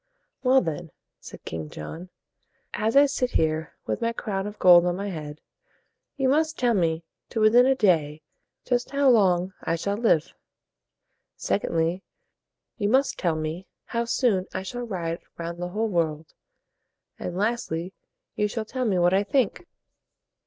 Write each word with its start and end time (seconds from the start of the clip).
"Well, 0.41 0.61
then," 0.61 0.89
said 1.19 1.45
King 1.45 1.69
John, 1.69 2.09
"as 2.73 2.95
I 2.97 3.05
sit 3.05 3.29
here 3.33 3.75
with 3.85 4.01
my 4.01 4.13
crown 4.13 4.47
of 4.47 4.57
gold 4.57 4.83
on 4.87 4.95
my 4.95 5.09
head, 5.09 5.39
you 6.17 6.27
must 6.27 6.57
tell 6.57 6.73
me 6.73 7.03
to 7.29 7.39
within 7.39 7.67
a 7.67 7.75
day 7.75 8.23
just 8.65 8.89
how 8.89 9.09
long 9.11 9.53
I 9.63 9.75
shall 9.75 9.97
live. 9.97 10.33
Sec 11.35 11.63
ond 11.65 11.77
ly, 11.77 12.01
you 12.79 12.89
must 12.89 13.19
tell 13.19 13.35
me 13.35 13.67
how 13.85 14.05
soon 14.05 14.47
I 14.55 14.63
shall 14.63 14.87
ride 14.87 15.19
round 15.37 15.59
the 15.61 15.69
whole 15.69 15.87
world; 15.87 16.33
and 17.19 17.37
lastly, 17.37 17.93
you 18.35 18.47
shall 18.47 18.65
tell 18.65 18.85
me 18.85 18.97
what 18.97 19.13
I 19.13 19.23
think." 19.23 19.67